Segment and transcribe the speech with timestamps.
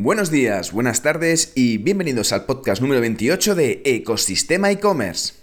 [0.00, 5.34] Buenos días, buenas tardes y bienvenidos al podcast número 28 de Ecosistema e-commerce.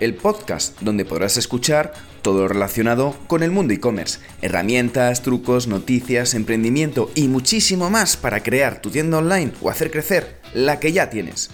[0.00, 6.32] el podcast donde podrás escuchar todo lo relacionado con el mundo e-commerce, herramientas, trucos, noticias,
[6.32, 11.10] emprendimiento y muchísimo más para crear tu tienda online o hacer crecer la que ya
[11.10, 11.50] tienes.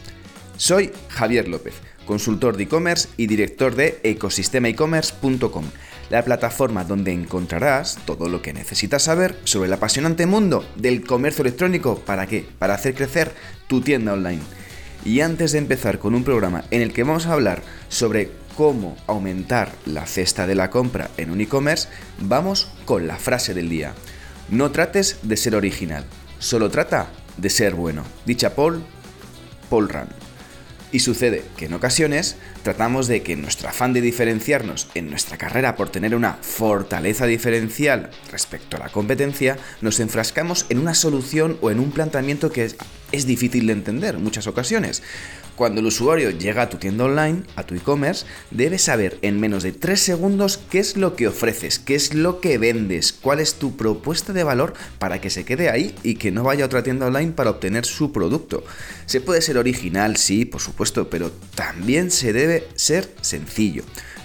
[0.57, 1.75] Soy Javier López,
[2.07, 5.65] consultor de e-commerce y director de ecosistemaecommerce.com,
[6.11, 11.43] la plataforma donde encontrarás todo lo que necesitas saber sobre el apasionante mundo del comercio
[11.43, 11.99] electrónico.
[11.99, 12.47] ¿Para qué?
[12.59, 13.33] Para hacer crecer
[13.67, 14.43] tu tienda online.
[15.05, 18.97] Y antes de empezar con un programa en el que vamos a hablar sobre cómo
[19.09, 21.89] aumentar la cesta de la compra en un e-commerce,
[22.21, 23.93] vamos con la frase del día.
[24.51, 26.05] No trates de ser original,
[26.39, 28.05] solo trata de ser bueno.
[28.25, 28.85] Dicha Paul,
[29.69, 30.24] Paul Rand.
[30.95, 35.75] Y sucede que en ocasiones tratamos de que nuestro afán de diferenciarnos en nuestra carrera
[35.75, 41.73] por tener una fortaleza diferencial respecto a la competencia, nos enfrascamos en una solución o
[41.73, 42.77] en un planteamiento que es,
[43.11, 45.03] es difícil de entender en muchas ocasiones.
[45.57, 49.63] Cuando el usuario llega a tu tienda online, a tu e-commerce, debe saber en menos
[49.63, 53.55] de 3 segundos qué es lo que ofreces, qué es lo que vendes, cuál es
[53.55, 56.83] tu propuesta de valor para que se quede ahí y que no vaya a otra
[56.83, 58.65] tienda online para obtener su producto.
[59.07, 63.85] Se puede ser original, sí, por supuesto, pero también se debe ser sencillo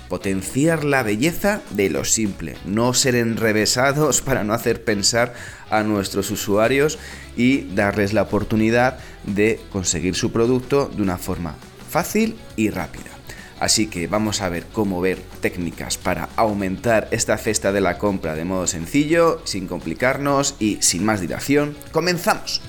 [0.09, 5.33] potenciar la belleza de lo simple, no ser enrevesados para no hacer pensar
[5.69, 6.99] a nuestros usuarios
[7.37, 11.55] y darles la oportunidad de conseguir su producto de una forma
[11.89, 13.11] fácil y rápida.
[13.59, 18.35] Así que vamos a ver cómo ver técnicas para aumentar esta cesta de la compra
[18.35, 21.75] de modo sencillo, sin complicarnos y sin más dilación.
[21.91, 22.61] ¡Comenzamos!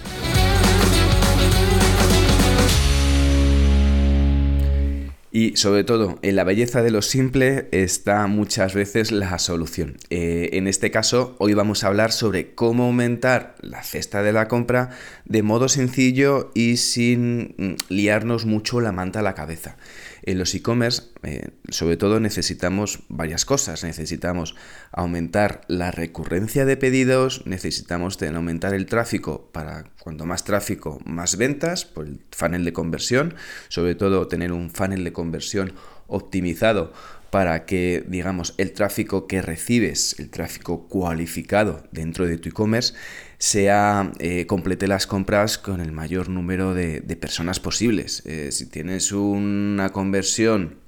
[5.33, 9.97] Y sobre todo, en la belleza de lo simple está muchas veces la solución.
[10.11, 14.49] Eh, en este caso, hoy vamos a hablar sobre cómo aumentar la cesta de la
[14.49, 14.91] compra
[15.27, 19.77] de modo sencillo y sin mm, liarnos mucho la manta a la cabeza.
[20.23, 23.85] En los e-commerce, eh, sobre todo, necesitamos varias cosas.
[23.85, 24.55] Necesitamos
[24.93, 31.85] aumentar la recurrencia de pedidos, necesitamos aumentar el tráfico para cuanto más tráfico, más ventas,
[31.85, 33.35] por el funnel de conversión,
[33.69, 35.75] sobre todo tener un funnel de conversión
[36.07, 36.93] optimizado
[37.31, 42.95] para que, digamos, el tráfico que recibes, el tráfico cualificado dentro de tu e-commerce,
[43.41, 48.23] sea eh, complete las compras con el mayor número de, personas posibles.
[48.27, 50.80] Eh, si tienes una conversión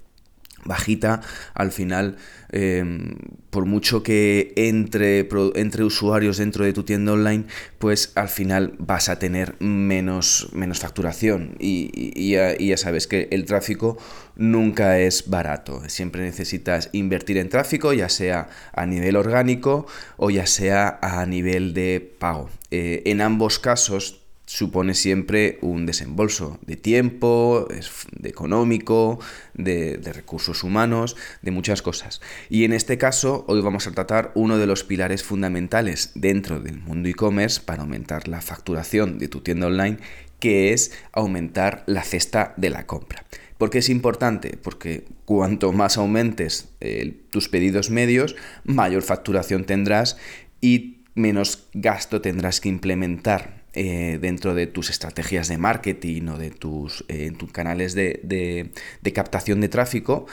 [0.65, 1.21] bajita,
[1.55, 2.17] al final,
[2.51, 3.17] em,
[3.51, 7.45] por mucho que entre, entre, usuarios dentro de tu tienda online,
[7.79, 11.57] pues al final vas a tener menos, menos facturación.
[11.59, 13.99] Y, ya, sabes que el tráfico
[14.37, 15.83] nunca es barato.
[15.89, 19.87] Siempre necesitas invertir en tráfico, ya sea a nivel orgánico
[20.17, 22.49] o ya sea a nivel de pago.
[22.71, 27.67] Eh, en ambos casos supone siempre un desembolso de tiempo,
[28.13, 29.19] de económico,
[29.55, 32.21] de, recursos humanos, de muchas cosas.
[32.51, 36.79] Y en este caso, hoy vamos a tratar uno de los pilares fundamentales dentro del
[36.79, 39.99] mundo e-commerce para aumentar la facturación de tu tienda online,
[40.39, 43.25] que es aumentar la cesta de la compra.
[43.59, 44.59] ¿Por qué es importante?
[44.61, 50.17] Porque cuanto más aumentes eh, tus pedidos medios, mayor facturación tendrás
[50.61, 56.51] y menos gasto tendrás que implementar eh, dentro de tus estrategias de marketing o de
[56.51, 58.71] tus, eh, canales de,
[59.15, 60.27] captación de tráfico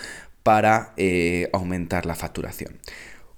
[0.44, 2.80] para eh, aumentar la facturación.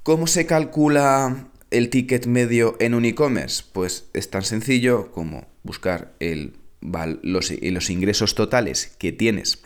[0.01, 3.63] ¿Cómo se calcula el ticket medio en un e-commerce?
[3.71, 9.59] Pues es tan sencillo como buscar los, los ingresos totales que tienes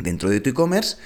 [0.00, 0.96] dentro de tu e-commerce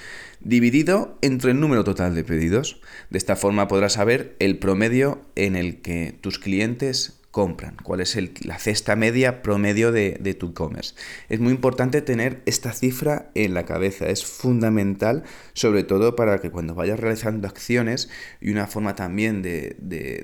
[0.40, 2.80] dividido entre el número total de pedidos.
[3.10, 8.16] De esta forma podrás saber el promedio en el que tus clientes compran, cuál es
[8.46, 10.94] la cesta media promedio de, tu e-commerce.
[11.28, 15.22] Es muy importante tener esta cifra en la cabeza, es fundamental,
[15.52, 18.08] sobre todo para que cuando vayas realizando acciones
[18.40, 19.76] y una forma también de,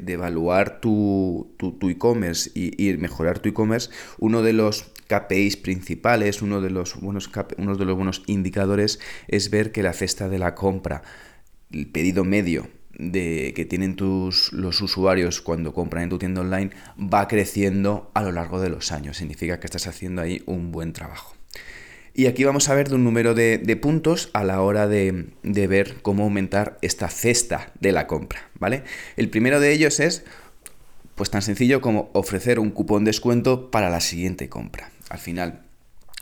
[0.07, 6.99] evaluar tu, e-commerce y, mejorar tu e-commerce, uno de los KPIs principales, uno de los
[6.99, 11.03] buenos, uno de los buenos indicadores es ver que la cesta de la compra,
[11.73, 16.71] el pedido medio, de, que tienen tus, los usuarios cuando compran en tu tienda online
[16.99, 19.17] va creciendo a lo largo de los años.
[19.17, 21.35] Significa que estás haciendo ahí un buen trabajo.
[22.15, 25.67] Y aquí vamos a ver de un número de, puntos a la hora de, de,
[25.67, 28.83] ver cómo aumentar esta cesta de la compra, ¿vale?
[29.17, 30.25] El primero de ellos es,
[31.15, 34.91] pues tan sencillo como ofrecer un cupón descuento para la siguiente compra.
[35.09, 35.63] Al final,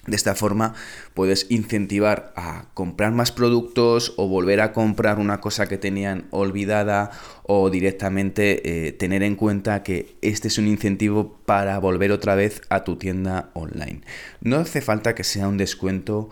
[0.06, 0.75] De esta forma
[1.12, 7.11] puedes incentivar a comprar más productos o volver a comprar una cosa que tenían olvidada
[7.43, 12.62] o directamente eh, tener en cuenta que este es un incentivo para volver otra vez
[12.70, 14.00] a tu tienda online.
[14.41, 16.31] No hace falta que sea un descuento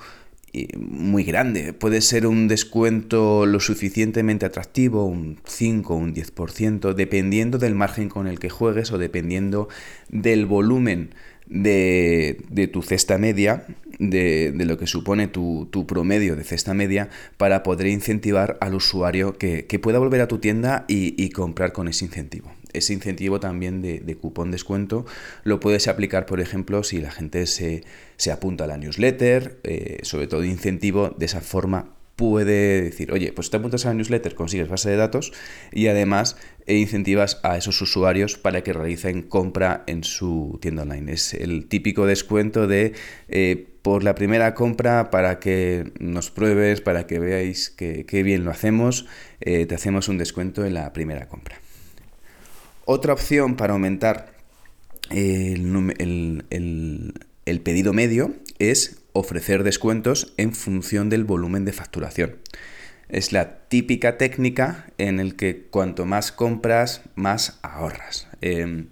[0.54, 1.74] eh, muy grande.
[1.74, 8.08] Puede ser un descuento lo suficientemente atractivo, un 5 o un 10%, dependiendo del margen
[8.08, 9.68] con el que juegues o dependiendo
[10.08, 11.10] del volumen
[11.48, 13.64] de, tu cesta media,
[13.98, 19.64] de, lo que supone tu, promedio de cesta media, para poder incentivar al usuario que,
[19.82, 22.52] pueda volver a tu tienda y, comprar con ese incentivo.
[22.72, 25.06] Ese incentivo también de, de, cupón descuento
[25.42, 27.82] lo puedes aplicar, por ejemplo, si la gente se,
[28.30, 33.48] apunta a la newsletter, eh, sobre todo incentivo, de esa forma puede decir, oye, pues
[33.48, 35.32] te apuntas a la newsletter, consigues base de datos
[35.70, 36.36] y además
[36.66, 41.12] e incentivas a esos usuarios para que realicen compra en su tienda online.
[41.12, 42.94] Es el típico descuento de
[43.28, 48.50] eh, por la primera compra para que nos pruebes, para que veáis que, bien lo
[48.50, 49.06] hacemos,
[49.40, 51.60] eh, te hacemos un descuento en la primera compra.
[52.84, 54.32] Otra opción para aumentar
[55.10, 62.36] el, el pedido medio es ofrecer descuentos en función del volumen de facturación.
[63.08, 68.28] Es la típica técnica en el que cuanto más compras, más ahorras.
[68.40, 68.88] Em,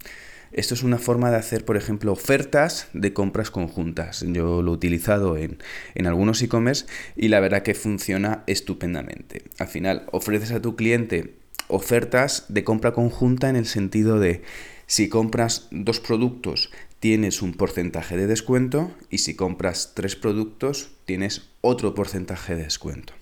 [0.52, 4.24] esto es una forma de hacer, por ejemplo, ofertas de compras conjuntas.
[4.26, 5.58] Yo lo he utilizado en,
[5.94, 9.42] en algunos e-commerce y la verdad que funciona estupendamente.
[9.58, 11.34] Al final, ofreces a tu cliente
[11.68, 14.42] ofertas de compra conjunta en el sentido de
[14.86, 16.70] si compras dos productos
[17.00, 23.12] tienes un porcentaje de descuento y si compras tres productos tienes otro porcentaje de descuento.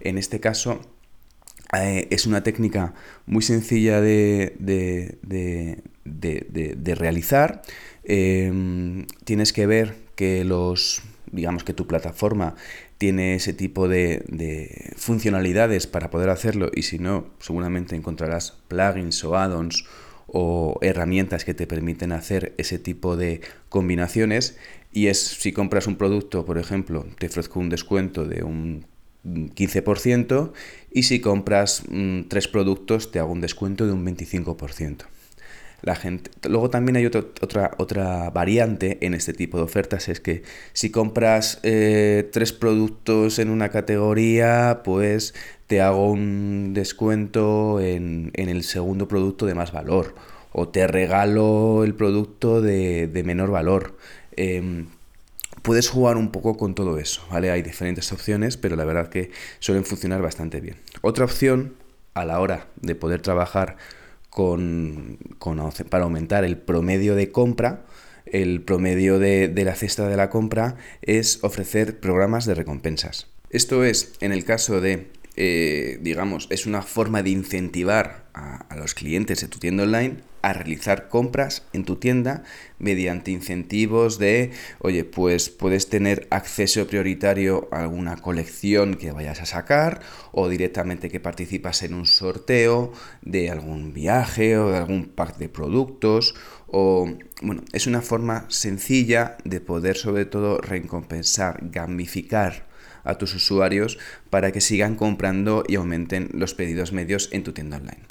[0.00, 0.80] En este caso
[1.72, 2.94] eh, es una técnica
[3.26, 4.54] muy sencilla de,
[6.96, 7.62] realizar.
[8.04, 11.02] Em, tienes que ver que los
[11.34, 12.54] digamos que tu plataforma
[12.98, 19.36] tiene ese tipo de, funcionalidades para poder hacerlo y si no, seguramente encontrarás plugins o
[19.36, 19.84] add-ons
[20.36, 24.58] o herramientas que te permiten hacer ese tipo de combinaciones
[24.92, 28.84] y es si compras un producto, por ejemplo, te ofrezco un descuento de un
[29.24, 30.52] 15%
[30.90, 35.04] y si compras mm, tres productos te hago un descuento de un 25%.
[35.84, 36.30] La gente...
[36.48, 40.42] Luego también hay otra, otra variante en este tipo de ofertas, es que
[40.72, 45.34] si compras eh, tres productos en una categoría, pues
[45.66, 50.14] te hago un descuento en, el segundo producto de más valor
[50.52, 53.94] o te regalo el producto de, menor valor.
[54.36, 54.86] Em,
[55.60, 57.50] puedes jugar un poco con todo eso, ¿vale?
[57.50, 60.76] Hay diferentes opciones, pero la verdad que suelen funcionar bastante bien.
[61.02, 61.74] Otra opción
[62.14, 63.76] a la hora de poder trabajar
[64.34, 65.16] con,
[65.90, 67.84] para aumentar el promedio de compra,
[68.26, 73.28] el promedio de, la cesta de la compra, es ofrecer programas de recompensas.
[73.50, 78.94] Esto es, en el caso de, eh, digamos, es una forma de incentivar a los
[78.94, 82.42] clientes de tu tienda online a realizar compras en tu tienda
[82.78, 89.46] mediante incentivos de, oye, pues puedes tener acceso prioritario a alguna colección que vayas a
[89.46, 90.00] sacar
[90.32, 92.92] o directamente que participas en un sorteo
[93.22, 96.34] de algún viaje o de algún pack de productos
[96.66, 97.08] o,
[97.40, 102.73] bueno, es una forma sencilla de poder sobre todo recompensar, gamificar
[103.04, 103.98] a tus usuarios
[104.30, 108.02] para que sigan comprando y aumenten los pedidos medios en tu tienda online.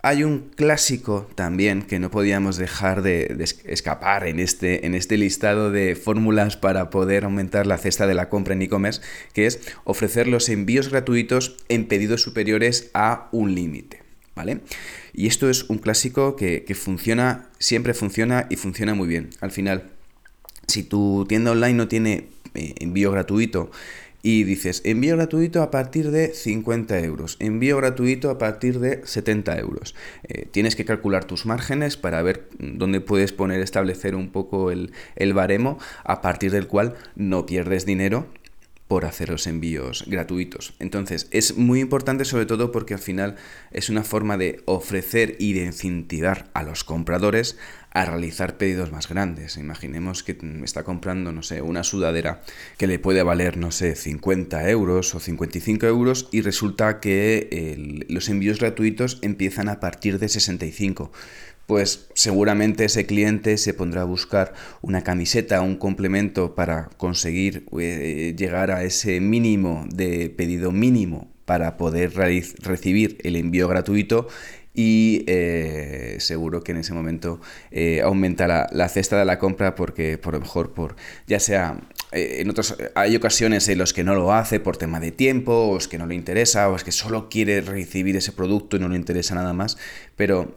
[0.00, 5.72] Hay un clásico también que no podíamos dejar de, escapar en este, en este listado
[5.72, 9.00] de fórmulas para poder aumentar la cesta de la compra en e-commerce,
[9.32, 14.02] que es ofrecer los envíos gratuitos en pedidos superiores a un límite.
[14.36, 14.60] ¿Vale?
[15.12, 19.30] Y esto es un clásico que, que funciona, siempre funciona y funciona muy bien.
[19.40, 19.90] Al final,
[20.68, 23.70] si tu tienda online no tiene eh, envío gratuito
[24.22, 29.58] y dices envío gratuito a partir de 50 euros, envío gratuito a partir de 70
[29.58, 29.94] euros.
[30.24, 34.92] Eh, tienes que calcular tus márgenes para ver dónde puedes poner, establecer un poco el,
[35.16, 38.26] el baremo a partir del cual no pierdes dinero
[38.88, 40.74] por hacer los envíos gratuitos.
[40.78, 43.36] Entonces, es muy importante sobre todo porque al final
[43.70, 47.58] es una forma de ofrecer y de incentivar a los compradores
[47.90, 49.56] a realizar pedidos más grandes.
[49.56, 52.42] Imaginemos que está comprando, no sé, una sudadera
[52.78, 58.28] que le puede valer, no sé, 50 euros o 55 euros y resulta que los
[58.28, 61.12] envíos gratuitos empiezan a partir de 65
[61.68, 68.34] pues seguramente ese cliente se pondrá a buscar una camiseta, un complemento para conseguir eh,
[68.38, 74.28] llegar a ese mínimo de pedido mínimo para poder recibir el envío gratuito
[74.74, 80.18] y eh, seguro que en ese momento eh, aumentará la cesta de la compra porque
[80.18, 80.96] por lo mejor por
[81.26, 81.80] ya sea
[82.12, 85.52] eh, en otros hay ocasiones en los que no lo hace por tema de tiempo
[85.52, 88.80] o es que no le interesa o es que solo quiere recibir ese producto y
[88.80, 89.78] no le interesa nada más
[90.16, 90.54] pero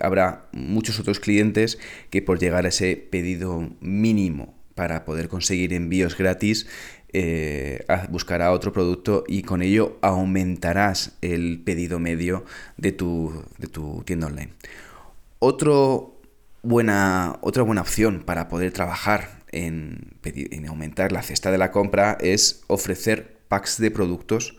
[0.00, 1.78] habrá muchos otros clientes
[2.10, 6.66] que por llegar a ese pedido mínimo para poder conseguir envíos gratis
[7.14, 12.44] eh, buscará otro producto y con ello aumentarás el pedido medio
[12.76, 14.52] de tu, de tu tienda online.
[15.38, 16.20] Otro
[16.62, 22.18] buena, otra buena opción para poder trabajar en, en aumentar la cesta de la compra
[22.20, 24.56] es ofrecer packs de productos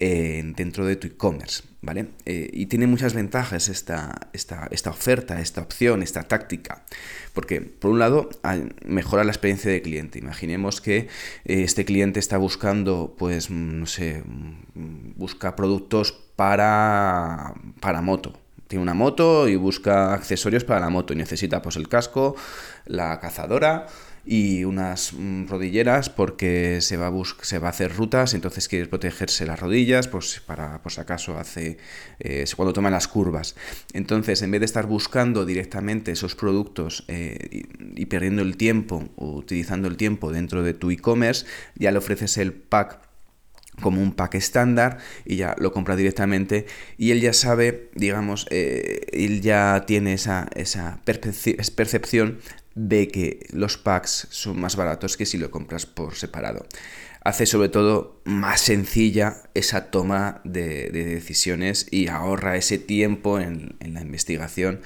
[0.00, 2.06] dentro de tu e-commerce, ¿vale?
[2.24, 6.84] Eh, y tiene muchas ventajas esta, esta, oferta, esta opción, esta táctica,
[7.34, 8.30] porque por un lado
[8.86, 10.18] mejora la experiencia de cliente.
[10.18, 11.08] Imaginemos que eh,
[11.44, 14.22] este cliente está buscando, pues, no sé,
[14.74, 18.40] busca productos para, para moto,
[18.70, 22.36] tiene una moto y busca accesorios para la moto y necesita pues el casco,
[22.86, 23.88] la cazadora,
[24.24, 27.12] y unas mm, rodilleras porque se va, a
[27.42, 31.38] se va a hacer rutas, entonces quiere protegerse las rodillas pues para, por si acaso
[31.38, 31.78] hace
[32.18, 33.56] eh, cuando toma las curvas.
[33.92, 37.64] Entonces, en vez de estar buscando directamente esos productos eh,
[37.96, 42.52] y, perdiendo el tiempo utilizando el tiempo dentro de tu e-commerce, ya le ofreces el
[42.52, 43.00] pack
[43.80, 46.66] como un pack estándar y ya lo compra directamente
[46.98, 52.38] y él ya sabe, digamos, eh, él ya tiene esa, esa percepción
[52.80, 56.66] ve que los packs son más baratos que si lo compras por separado.
[57.22, 64.00] Hace sobre todo más sencilla esa toma de, decisiones y ahorra ese tiempo en, la
[64.00, 64.80] investigación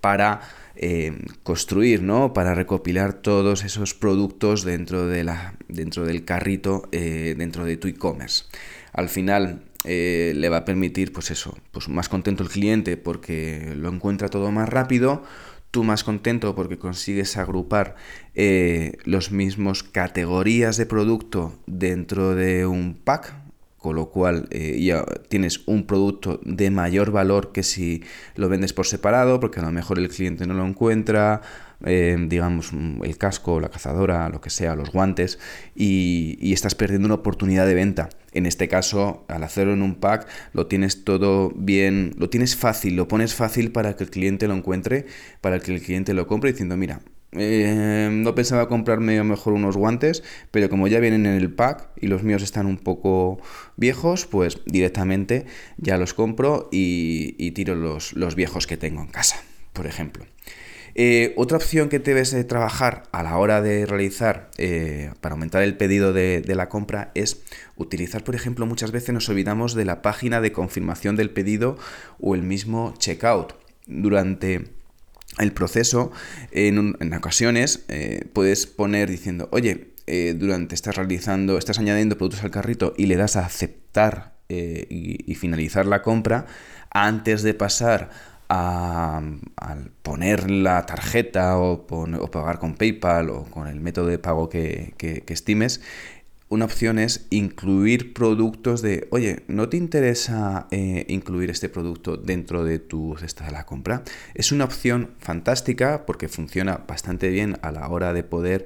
[0.00, 0.40] para
[0.76, 2.32] eh, construir, ¿no?
[2.32, 8.44] Para recopilar todos esos productos de dentro del carrito, eh, dentro de tu e-commerce.
[8.92, 13.72] Al final eh, le va a permitir, pues eso, pues más contento el cliente porque
[13.76, 15.24] lo encuentra todo más rápido,
[15.70, 17.96] tú más contento porque consigues agrupar
[18.34, 23.34] eh, los mismos categorías de producto dentro de un pack,
[23.80, 28.02] con lo cual eh, ya tienes un producto de mayor valor que si
[28.36, 31.40] lo vendes por separado, porque a lo mejor el cliente no lo encuentra,
[31.86, 35.38] eh, digamos, mm, el casco, la cazadora, lo que sea, los guantes,
[35.74, 38.10] y, estás perdiendo una oportunidad de venta.
[38.32, 42.96] En este caso, al hacerlo en un pack, lo tienes todo bien, lo tienes fácil,
[42.96, 45.06] lo pones fácil para que el cliente lo encuentre,
[45.40, 47.00] para que el cliente lo compre diciendo, mira,
[47.32, 51.52] eh, no pensaba comprarme a lo mejor unos guantes, pero como ya vienen en el
[51.52, 53.40] pack y los míos están un poco
[53.76, 55.46] viejos, pues directamente
[55.76, 60.24] ya los compro y, tiro los, los viejos que tengo en casa, por ejemplo.
[60.94, 65.62] Eh, otra opción que debes de trabajar a la hora de realizar eh, para aumentar
[65.62, 67.42] el pedido de, la compra es
[67.76, 71.78] utilizar, por ejemplo, muchas veces nos olvidamos de la página de confirmación del pedido
[72.18, 73.54] o el mismo checkout.
[73.86, 74.79] Durante
[75.42, 76.12] el proceso,
[76.52, 79.88] en, ocasiones, eh, puedes poner diciendo, oye,
[80.34, 85.86] durante estás realizando, estás añadiendo productos al carrito y le das a aceptar y, finalizar
[85.86, 86.46] la compra,
[86.90, 88.10] antes de pasar
[88.48, 91.86] al poner la tarjeta o,
[92.30, 94.94] pagar con PayPal o con el método de pago que,
[95.28, 95.80] estimes,
[96.50, 102.64] una opción es incluir productos de, oye, ¿no te interesa eh, incluir este producto dentro
[102.64, 104.02] de tu cesta de la compra?
[104.34, 108.64] Es una opción fantástica porque funciona bastante bien a la hora de poder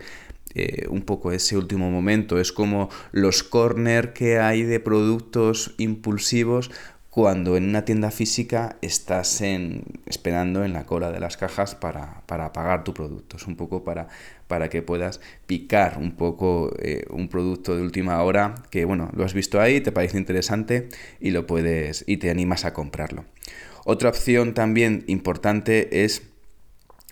[0.55, 2.41] eh, un poco ese último momento.
[2.41, 6.71] Es como los corner que hay de productos impulsivos
[7.15, 12.23] cuando en una tienda física estás en, esperando en la cola de las cajas para,
[12.27, 13.37] pagar tu producto.
[13.37, 14.09] Es un poco para,
[14.49, 19.25] para que puedas picar un poco eh, un producto de última hora que, bueno, lo
[19.25, 20.89] has visto ahí, te parece interesante
[21.21, 23.25] y lo puedes y te animas a comprarlo.
[23.85, 26.23] Otra opción también importante es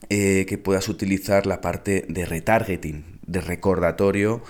[0.09, 4.42] eh, que puedas utilizar la parte de retargeting, de recordatorio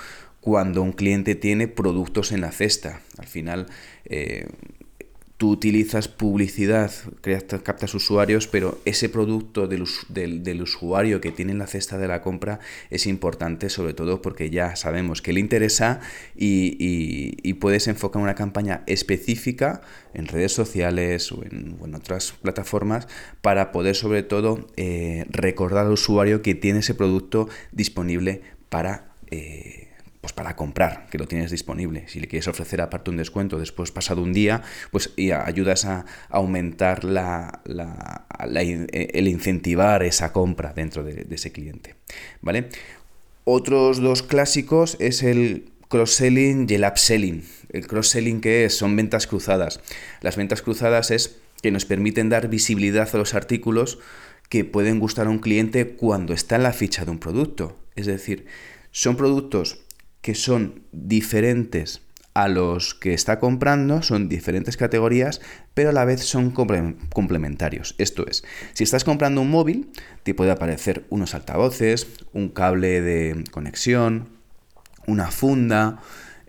[0.42, 3.00] cuando un cliente tiene productos en la cesta.
[3.16, 3.66] Al final,
[4.06, 4.48] eh,
[5.42, 6.92] tú utilizas publicidad,
[7.64, 9.82] captas usuarios, pero ese producto del,
[10.44, 14.50] del, usuario que tiene en la cesta de la compra es importante, sobre todo porque
[14.50, 15.98] ya sabemos que le interesa
[16.36, 19.80] y, puedes enfocar una campaña específica
[20.14, 23.08] en redes sociales o en, otras plataformas
[23.40, 29.16] para poder sobre todo eh, recordar al usuario que tiene ese producto disponible para...
[29.32, 29.81] Eh,
[30.22, 32.04] pues para comprar, que lo tienes disponible.
[32.06, 34.62] Si le quieres ofrecer aparte un descuento después pasado un día,
[34.92, 35.12] pues
[35.44, 37.60] ayudas a aumentar la,
[38.92, 41.96] el incentivar esa compra dentro de, ese cliente.
[42.40, 42.68] ¿Vale?
[43.42, 47.44] Otros dos clásicos es el cross-selling y el upselling.
[47.70, 49.80] El cross-selling que es son ventas cruzadas.
[50.20, 53.98] Las ventas cruzadas es que nos permiten dar visibilidad a los artículos
[54.48, 57.76] que pueden gustar a un cliente cuando está en la ficha de un producto.
[57.96, 58.46] Es decir,
[58.92, 59.78] son productos
[60.22, 62.00] que son diferentes
[62.34, 65.42] a los que está comprando, son diferentes categorías,
[65.74, 67.94] pero a la vez son complementarios.
[67.98, 69.90] Esto es, si estás comprando un móvil,
[70.22, 74.30] te puede aparecer unos altavoces, un cable de conexión,
[75.06, 76.00] una funda,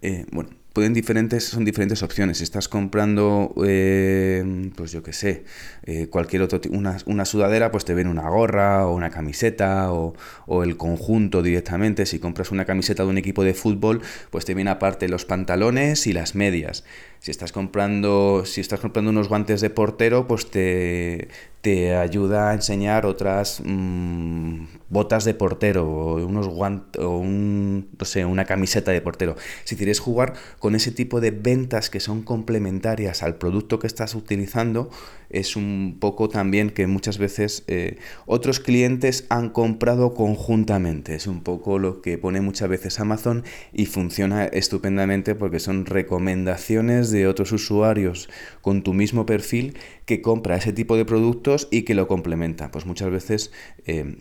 [0.02, 2.40] eh, bueno, pueden diferentes, son diferentes opciones.
[2.40, 5.46] Si estás comprando, eh, pues yo qué sé,
[5.84, 10.16] eh, cualquier otro una, una sudadera, pues te ven una gorra o una camiseta o,
[10.48, 12.08] o, el conjunto directamente.
[12.08, 14.02] Si compras una camiseta de un equipo de fútbol,
[14.32, 16.84] pues te viene aparte los pantalones y las medias.
[17.20, 21.30] Si estás comprando, si estás comprando unos guantes de portero, pues te,
[21.64, 28.06] te ayuda a enseñar otras mm, botas de portero o unos guantes o un, no
[28.06, 29.38] sé, una camiseta de portero.
[29.64, 34.14] Si quieres jugar con ese tipo de ventas que son complementarias al producto que estás
[34.14, 34.90] utilizando,
[35.30, 41.16] es un poco también que muchas veces eh, otros clientes han comprado conjuntamente.
[41.16, 47.10] Es un poco lo que pone muchas veces Amazon y funciona estupendamente porque son recomendaciones
[47.10, 48.30] de otros usuarios
[48.62, 52.72] con tu mismo perfil que compra ese tipo de productos y que lo complementa.
[52.72, 53.52] Pues muchas veces
[53.86, 54.18] eh,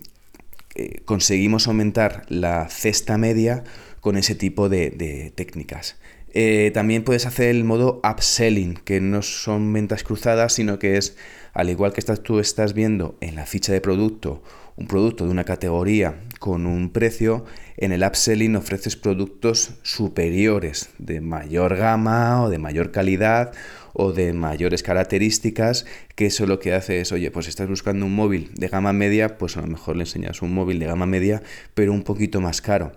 [0.74, 3.64] eh, conseguimos aumentar la cesta media
[4.00, 5.96] con ese tipo de técnicas.
[6.34, 11.16] Eh, también puedes hacer el modo upselling, que no son ventas cruzadas, sino que es,
[11.52, 14.42] al igual que estás, tú estás viendo en la ficha de producto
[14.76, 17.44] un producto de una categoría con un precio,
[17.76, 23.52] en el upselling ofreces productos superiores, de mayor gama o de mayor calidad
[23.92, 28.14] o de mayores características, que eso lo que hace es, oye, pues estás buscando un
[28.14, 31.42] móvil de gama media, pues a lo mejor le enseñas un móvil de gama media,
[31.74, 32.92] pero un poquito más caro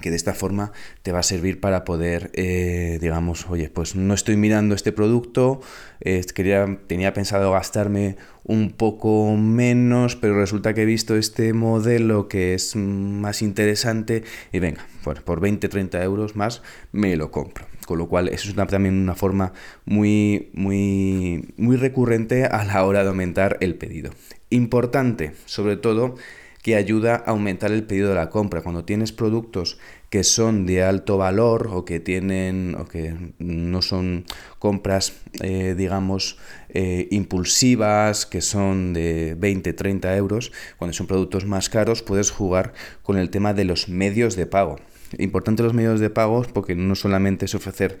[0.00, 4.14] que de esta forma te va a servir para poder, eh, digamos, oye, pues no
[4.14, 5.60] estoy mirando este producto,
[6.00, 12.28] eh, quería, tenía pensado gastarme un poco menos, pero resulta que he visto este modelo
[12.28, 17.66] que es más interesante y venga, por, por 20, 30 euros más me lo compro.
[17.86, 19.52] Con lo cual, eso es también una forma
[19.84, 24.12] muy, muy, muy recurrente a la hora de aumentar el pedido.
[24.48, 26.14] Importante, sobre todo,
[26.62, 28.62] que ayuda a aumentar el pedido de la compra.
[28.62, 29.78] Cuando tienes productos
[30.10, 34.26] que son de alto valor o que tienen o que no son
[34.58, 41.70] compras, eh, digamos, eh, impulsivas, que son de 20, 30 euros, cuando son productos más
[41.70, 44.76] caros, puedes jugar con el tema de los medios de pago.
[45.18, 47.98] Importante los medios de pago porque no solamente es ofrecer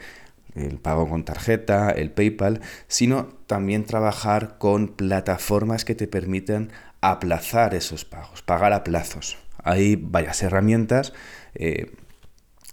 [0.54, 6.70] el pago con tarjeta, el PayPal, sino también trabajar con plataformas que te permitan
[7.00, 9.38] aplazar esos pagos, pagar a plazos.
[9.62, 11.12] Hay varias herramientas
[11.54, 11.90] eh,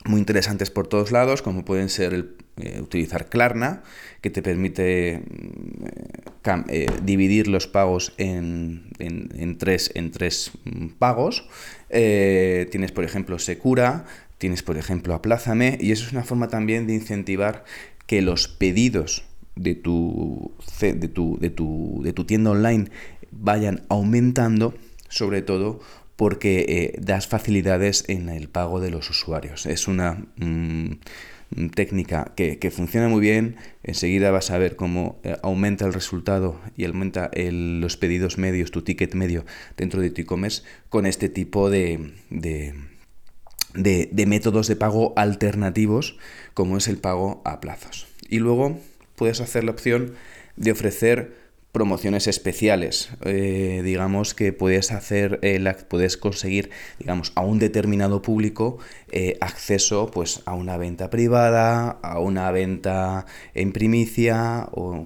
[0.05, 3.83] muy interesantes por todos lados, como pueden ser el, eh, utilizar Klarna,
[4.21, 11.47] que te permite mm, eh, dividir los pagos en, en, tres, en tres mm, pagos.
[11.89, 14.05] tienes, por ejemplo, Secura,
[14.37, 17.65] tienes, por ejemplo, Aplázame, y eso es una forma también de incentivar
[18.05, 19.25] que los pedidos
[19.57, 22.89] de tu, de tu, de tu, de tu tienda online
[23.31, 24.73] vayan aumentando,
[25.09, 25.79] sobre todo
[26.15, 29.65] porque eh, das facilidades en el pago de los usuarios.
[29.67, 30.93] Es una mm,
[31.73, 36.85] técnica que, funciona muy bien, enseguida vas a ver cómo eh, aumenta el resultado y
[36.85, 39.45] aumenta los pedidos medios, tu ticket medio
[39.77, 42.73] dentro de tu e-commerce con este tipo de, de,
[43.73, 46.17] de métodos de pago alternativos
[46.53, 48.07] como es el pago a plazos.
[48.27, 48.79] Y luego
[49.15, 50.15] puedes hacer la opción
[50.57, 51.46] de ofrecer
[51.77, 53.09] promociones especiales.
[53.23, 55.39] Eh, digamos que puedes hacer,
[55.87, 58.79] puedes conseguir, digamos, a un determinado público
[59.11, 65.05] eh, acceso pues, a una venta privada, a una venta en primicia o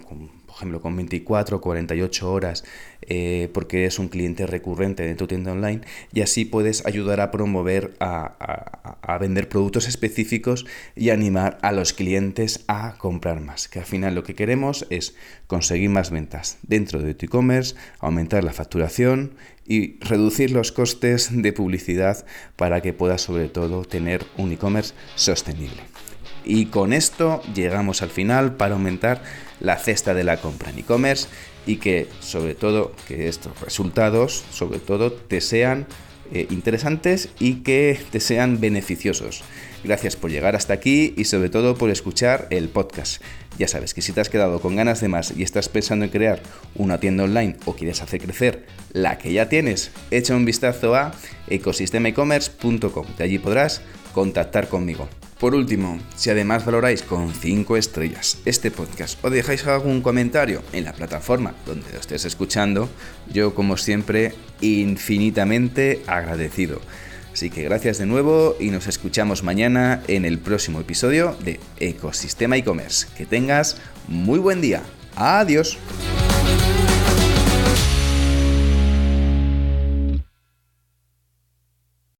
[0.51, 2.63] por ejemplo, con 24 o 48 horas,
[3.03, 5.81] eh, porque eres un cliente recurrente de tu tienda online,
[6.13, 11.93] y así puedes ayudar a promover, a, a, vender productos específicos y animar a los
[11.93, 13.67] clientes a comprar más.
[13.67, 15.15] Que al final lo que queremos es
[15.47, 19.33] conseguir más ventas dentro de tu e-commerce, aumentar la facturación
[19.67, 25.81] y reducir los costes de publicidad para que puedas sobre todo tener un e-commerce sostenible.
[26.43, 29.21] Y con esto llegamos al final para aumentar
[29.59, 31.27] la cesta de la compra en e-commerce
[31.65, 35.87] y que sobre todo que estos resultados sobre todo te sean
[36.33, 39.43] eh, interesantes y que te sean beneficiosos.
[39.83, 43.21] Gracias por llegar hasta aquí y sobre todo por escuchar el podcast.
[43.57, 46.11] Ya sabes que si te has quedado con ganas de más y estás pensando en
[46.11, 46.41] crear
[46.75, 51.11] una tienda online o quieres hacer crecer la que ya tienes, echa un vistazo a
[51.47, 53.05] ecosistemaecommerce.com.
[53.17, 53.81] De allí podrás
[54.13, 55.09] contactar conmigo.
[55.41, 60.83] Por último, si además valoráis con 5 estrellas este podcast o dejáis algún comentario en
[60.83, 62.87] la plataforma donde lo estés escuchando,
[63.33, 66.79] yo como siempre infinitamente agradecido.
[67.33, 72.55] Así que gracias de nuevo y nos escuchamos mañana en el próximo episodio de Ecosistema
[72.57, 73.07] e-commerce.
[73.17, 73.77] Que tengas
[74.07, 74.83] muy buen día.
[75.15, 75.79] Adiós.